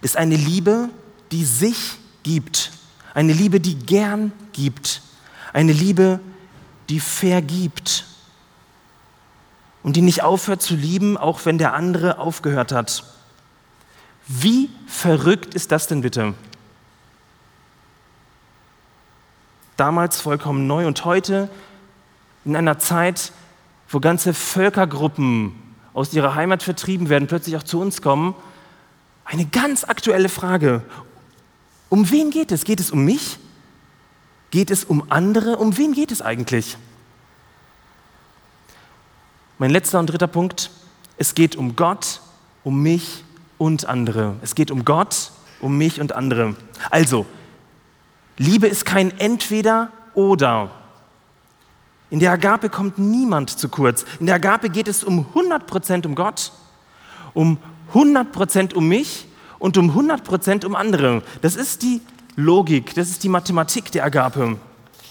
[0.01, 0.89] ist eine Liebe,
[1.31, 2.71] die sich gibt,
[3.13, 5.01] eine Liebe, die gern gibt,
[5.53, 6.19] eine Liebe,
[6.89, 8.05] die vergibt
[9.83, 13.03] und die nicht aufhört zu lieben, auch wenn der andere aufgehört hat.
[14.27, 16.33] Wie verrückt ist das denn bitte?
[19.77, 21.49] Damals vollkommen neu und heute
[22.45, 23.31] in einer Zeit,
[23.87, 25.55] wo ganze Völkergruppen
[25.99, 28.33] aus ihrer Heimat vertrieben werden, plötzlich auch zu uns kommen,
[29.25, 30.81] eine ganz aktuelle Frage.
[31.89, 32.63] Um wen geht es?
[32.63, 33.37] Geht es um mich?
[34.49, 35.57] Geht es um andere?
[35.57, 36.77] Um wen geht es eigentlich?
[39.57, 40.71] Mein letzter und dritter Punkt.
[41.17, 42.21] Es geht um Gott,
[42.63, 43.25] um mich
[43.57, 44.37] und andere.
[44.41, 46.55] Es geht um Gott, um mich und andere.
[46.91, 47.25] Also,
[48.37, 50.71] Liebe ist kein Entweder oder.
[52.09, 54.05] In der Agape kommt niemand zu kurz.
[54.19, 56.51] In der Agape geht es um 100% um Gott,
[57.33, 57.57] um
[57.93, 59.27] 100% um mich
[59.59, 61.21] und um 100% um andere.
[61.41, 62.01] Das ist die
[62.35, 64.57] Logik, das ist die Mathematik der Agape.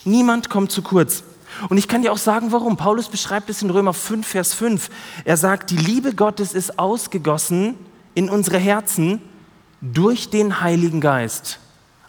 [0.04, 1.22] Niemand kommt zu kurz.
[1.68, 2.76] Und ich kann dir auch sagen, warum.
[2.76, 4.90] Paulus beschreibt es in Römer 5, Vers 5.
[5.24, 7.74] Er sagt, die Liebe Gottes ist ausgegossen
[8.14, 9.20] in unsere Herzen
[9.80, 11.58] durch den Heiligen Geist.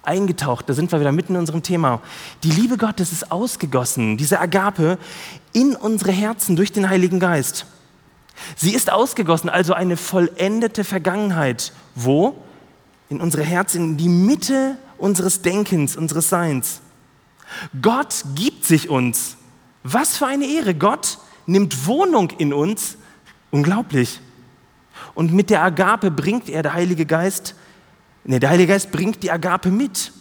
[0.09, 2.01] Eingetaucht, da sind wir wieder mitten in unserem Thema.
[2.43, 4.97] Die Liebe Gottes ist ausgegossen, diese Agape,
[5.53, 7.67] in unsere Herzen durch den Heiligen Geist.
[8.55, 11.73] Sie ist ausgegossen, also eine vollendete Vergangenheit.
[11.93, 12.35] Wo?
[13.09, 16.81] In unsere Herzen, in die Mitte unseres Denkens, unseres Seins.
[17.81, 19.37] Gott gibt sich uns.
[19.83, 20.73] Was für eine Ehre.
[20.75, 22.97] Gott nimmt Wohnung in uns.
[23.51, 24.19] Unglaublich.
[25.15, 27.55] Und mit der Agape bringt er, der Heilige Geist,
[28.29, 30.11] ne, der Heilige Geist bringt die Agape mit.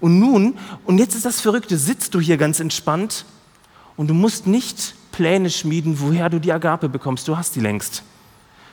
[0.00, 3.26] Und nun, und jetzt ist das Verrückte, sitzt du hier ganz entspannt
[3.96, 7.28] und du musst nicht Pläne schmieden, woher du die Agape bekommst.
[7.28, 8.02] Du hast die längst.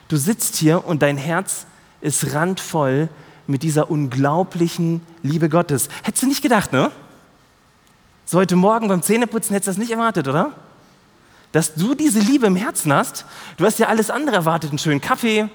[0.08, 1.65] Du sitzt hier und dein Herz
[1.99, 3.10] ist randvoll
[3.47, 5.89] mit dieser unglaublichen Liebe Gottes.
[6.03, 6.91] Hättest du nicht gedacht, ne?
[8.25, 10.53] So heute Morgen beim Zähneputzen hättest du das nicht erwartet, oder?
[11.51, 13.25] Dass du diese Liebe im Herzen hast.
[13.58, 15.49] Du hast ja alles andere erwartet, einen schönen Kaffee,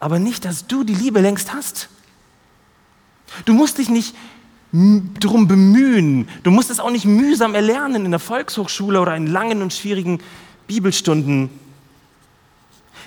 [0.00, 1.88] aber nicht, dass du die Liebe längst hast.
[3.44, 4.14] Du musst dich nicht
[4.72, 6.28] darum bemühen.
[6.42, 10.20] Du musst es auch nicht mühsam erlernen in der Volkshochschule oder in langen und schwierigen
[10.66, 11.50] Bibelstunden.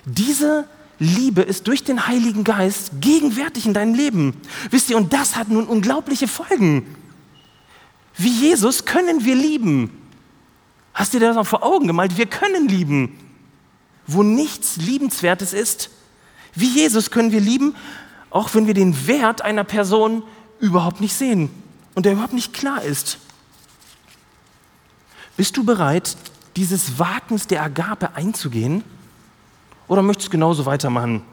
[0.05, 0.67] Diese
[0.99, 4.35] Liebe ist durch den Heiligen Geist gegenwärtig in deinem Leben.
[4.69, 6.85] Wisst ihr, und das hat nun unglaubliche Folgen.
[8.15, 9.89] Wie Jesus können wir lieben.
[10.93, 12.17] Hast du dir das noch vor Augen gemalt?
[12.17, 13.17] Wir können lieben,
[14.05, 15.89] wo nichts Liebenswertes ist.
[16.55, 17.75] Wie Jesus können wir lieben,
[18.29, 20.23] auch wenn wir den Wert einer Person
[20.59, 21.49] überhaupt nicht sehen
[21.95, 23.17] und der überhaupt nicht klar ist.
[25.35, 26.15] Bist du bereit,
[26.55, 28.83] dieses Wagens der Agape einzugehen?
[29.87, 31.23] Oder möchtest du genauso weitermachen?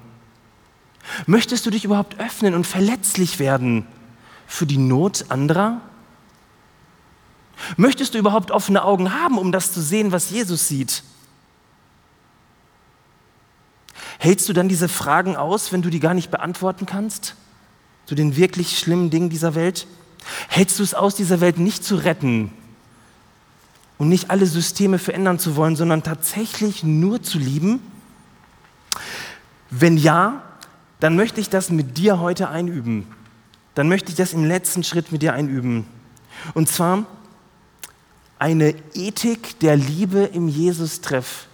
[1.26, 3.86] Möchtest du dich überhaupt öffnen und verletzlich werden
[4.46, 5.80] für die Not anderer?
[7.76, 11.02] Möchtest du überhaupt offene Augen haben, um das zu sehen, was Jesus sieht?
[14.22, 17.36] Hältst du dann diese Fragen aus, wenn du die gar nicht beantworten kannst?
[18.04, 19.86] Zu den wirklich schlimmen Dingen dieser Welt?
[20.48, 22.52] Hältst du es aus, dieser Welt nicht zu retten
[23.96, 27.80] und nicht alle Systeme verändern zu wollen, sondern tatsächlich nur zu lieben?
[29.70, 30.42] Wenn ja,
[31.00, 33.06] dann möchte ich das mit dir heute einüben.
[33.74, 35.86] Dann möchte ich das im letzten Schritt mit dir einüben.
[36.52, 37.06] Und zwar
[38.38, 41.46] eine Ethik der Liebe im Jesus-Treff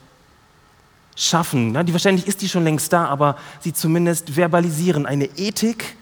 [1.17, 1.75] schaffen.
[1.87, 5.07] die wahrscheinlich ist die schon längst da, aber sie zumindest verbalisieren.
[5.07, 5.97] Eine Ethik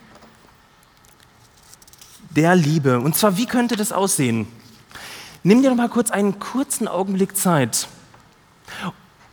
[2.30, 3.00] der Liebe.
[3.00, 4.46] Und zwar, wie könnte das aussehen?
[5.42, 7.88] Nimm dir noch mal kurz einen kurzen Augenblick Zeit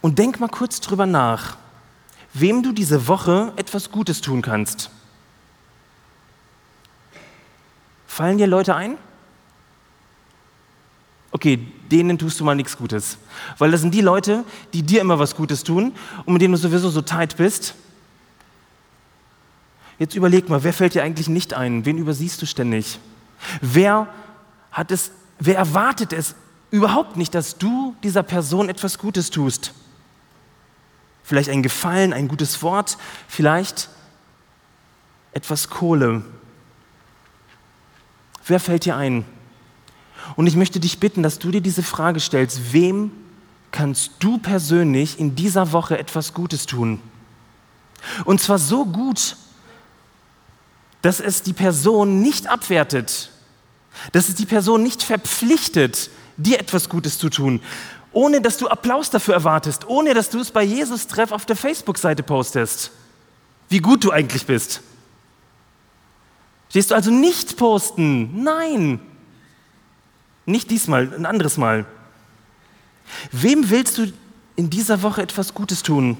[0.02, 1.58] und denk mal kurz drüber nach
[2.34, 4.90] wem du diese Woche etwas Gutes tun kannst.
[8.08, 8.98] Fallen dir Leute ein?
[11.32, 13.18] Okay, denen tust du mal nichts Gutes.
[13.58, 15.94] Weil das sind die Leute, die dir immer was Gutes tun
[16.26, 17.74] und mit denen du sowieso so tight bist.
[19.98, 21.86] Jetzt überleg mal, wer fällt dir eigentlich nicht ein?
[21.86, 23.00] Wen übersiehst du ständig?
[23.62, 24.08] Wer
[24.72, 26.36] hat es, wer erwartet es
[26.70, 29.74] überhaupt nicht, dass du dieser Person etwas Gutes tust?
[31.32, 32.98] vielleicht ein Gefallen, ein gutes Wort,
[33.30, 33.88] vielleicht
[35.32, 36.24] etwas Kohle.
[38.46, 39.24] Wer fällt dir ein?
[40.36, 43.12] Und ich möchte dich bitten, dass du dir diese Frage stellst, wem
[43.72, 47.00] kannst du persönlich in dieser Woche etwas Gutes tun?
[48.26, 49.38] Und zwar so gut,
[51.02, 53.32] dass es die Person nicht abwertet,
[54.12, 57.62] dass es die Person nicht verpflichtet, dir etwas Gutes zu tun
[58.14, 61.56] ohne dass du Applaus dafür erwartest, ohne dass du es bei Jesus Treff auf der
[61.56, 62.92] Facebook-Seite postest,
[63.70, 64.82] wie gut du eigentlich bist.
[66.70, 68.44] Stehst du also nicht posten?
[68.44, 69.00] Nein.
[70.46, 71.86] Nicht diesmal, ein anderes Mal.
[73.32, 74.12] Wem willst du
[74.56, 76.18] in dieser Woche etwas Gutes tun?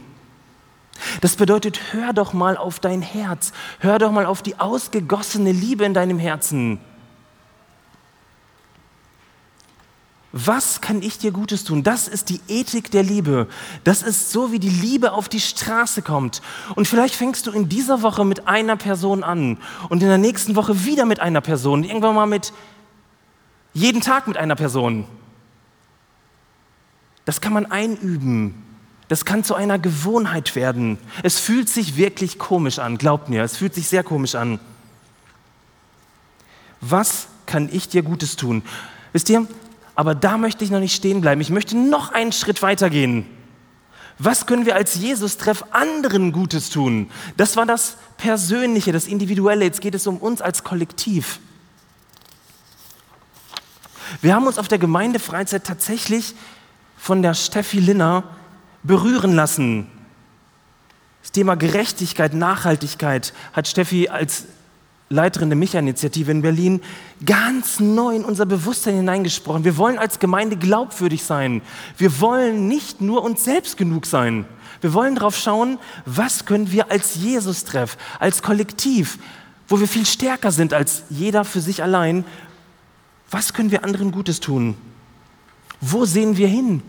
[1.22, 5.86] Das bedeutet, hör doch mal auf dein Herz, hör doch mal auf die ausgegossene Liebe
[5.86, 6.80] in deinem Herzen.
[10.34, 11.84] Was kann ich dir Gutes tun?
[11.84, 13.48] Das ist die Ethik der Liebe.
[13.84, 16.42] Das ist so, wie die Liebe auf die Straße kommt.
[16.76, 19.58] Und vielleicht fängst du in dieser Woche mit einer Person an
[19.90, 22.54] und in der nächsten Woche wieder mit einer Person, irgendwann mal mit
[23.74, 25.06] jeden Tag mit einer Person.
[27.26, 28.64] Das kann man einüben.
[29.08, 30.98] Das kann zu einer Gewohnheit werden.
[31.22, 34.60] Es fühlt sich wirklich komisch an, glaubt mir, es fühlt sich sehr komisch an.
[36.80, 38.64] Was kann ich dir Gutes tun?
[39.12, 39.48] Wisst ihr,
[39.96, 41.42] aber da möchte ich noch nicht stehen bleiben.
[41.42, 43.26] Ich möchte noch einen Schritt weiter gehen.
[44.18, 47.10] Was können wir als Jesus-Treff anderen Gutes tun?
[47.38, 49.66] Das war das Persönliche, das Individuelle.
[49.66, 51.40] Jetzt geht es um uns als Kollektiv.
[54.22, 56.36] Wir haben uns auf der Gemeindefreizeit tatsächlich
[56.98, 58.24] von der Steffi Linner
[58.84, 59.88] berühren lassen.
[61.22, 64.46] Das Thema Gerechtigkeit, Nachhaltigkeit hat Steffi als
[65.12, 66.82] Leiterin der Micha-Initiative in Berlin,
[67.26, 69.66] ganz neu in unser Bewusstsein hineingesprochen.
[69.66, 71.62] Wir wollen als Gemeinde glaubwürdig sein.
[71.98, 74.46] Wir wollen nicht nur uns selbst genug sein.
[74.80, 79.20] Wir wollen darauf schauen, was können wir als Jesus-Treff, als Kollektiv,
[79.68, 82.26] wo wir viel stärker sind als jeder für sich allein,
[83.32, 84.78] was können wir anderen Gutes tun?
[85.80, 86.84] Wo sehen wir hin?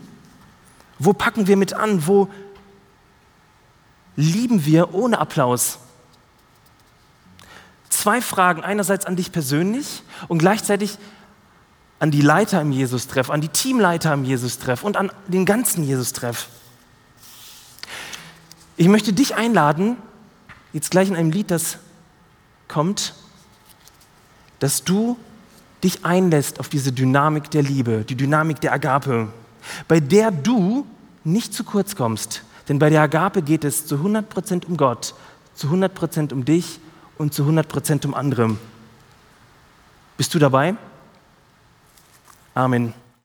[0.99, 2.05] Wo packen wir mit an?
[2.05, 2.29] Wo
[4.15, 5.79] lieben wir ohne Applaus?
[8.03, 10.97] zwei Fragen, einerseits an dich persönlich und gleichzeitig
[11.99, 16.49] an die Leiter im Jesus-Treff, an die Teamleiter im Jesus-Treff und an den ganzen Jesus-Treff.
[18.75, 19.95] Ich möchte dich einladen,
[20.73, 21.77] jetzt gleich in einem Lied, das
[22.67, 23.13] kommt,
[24.59, 25.17] dass du
[25.83, 29.27] dich einlässt auf diese Dynamik der Liebe, die Dynamik der Agape,
[29.87, 30.85] bei der du
[31.23, 32.43] nicht zu kurz kommst.
[32.69, 35.15] Denn bei der Agape geht es zu 100% um Gott,
[35.53, 36.79] zu 100% um dich
[37.17, 38.55] und zu 100% um andere.
[40.17, 40.75] Bist du dabei?
[42.53, 42.93] Amen.